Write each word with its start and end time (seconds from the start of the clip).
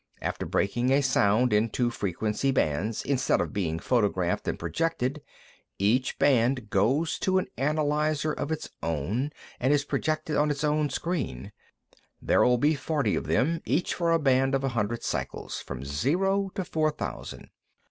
After 0.19 0.47
breaking 0.47 0.89
a 0.91 1.01
sound 1.03 1.53
into 1.53 1.91
frequency 1.91 2.49
bands 2.49 3.03
instead 3.03 3.39
of 3.39 3.53
being 3.53 3.77
photographed 3.77 4.47
and 4.47 4.57
projected, 4.57 5.21
each 5.77 6.17
band 6.17 6.71
goes 6.71 7.19
to 7.19 7.37
an 7.37 7.45
analyzer 7.55 8.33
of 8.33 8.51
its 8.51 8.71
own, 8.81 9.29
and 9.59 9.71
is 9.71 9.85
projected 9.85 10.35
on 10.37 10.49
its 10.49 10.63
own 10.63 10.89
screen. 10.89 11.51
There'll 12.19 12.57
be 12.57 12.73
forty 12.73 13.15
of 13.15 13.27
them, 13.27 13.61
each 13.63 13.93
for 13.93 14.11
a 14.11 14.17
band 14.17 14.55
of 14.55 14.63
a 14.63 14.69
hundred 14.69 15.03
cycles, 15.03 15.59
from 15.61 15.85
zero 15.85 16.49
to 16.55 16.65
four 16.65 16.89
thousand. 16.89 17.51